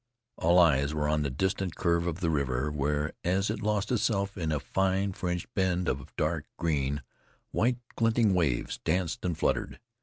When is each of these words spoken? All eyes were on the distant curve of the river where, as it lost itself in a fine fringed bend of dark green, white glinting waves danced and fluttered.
All 0.37 0.57
eyes 0.57 0.95
were 0.95 1.07
on 1.07 1.21
the 1.21 1.29
distant 1.29 1.75
curve 1.75 2.07
of 2.07 2.21
the 2.21 2.31
river 2.31 2.71
where, 2.71 3.13
as 3.23 3.51
it 3.51 3.61
lost 3.61 3.91
itself 3.91 4.35
in 4.35 4.51
a 4.51 4.59
fine 4.59 5.13
fringed 5.13 5.53
bend 5.53 5.87
of 5.87 6.15
dark 6.15 6.47
green, 6.57 7.03
white 7.51 7.77
glinting 7.95 8.33
waves 8.33 8.79
danced 8.83 9.23
and 9.23 9.37
fluttered. 9.37 9.79